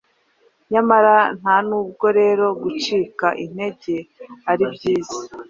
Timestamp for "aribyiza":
4.51-5.17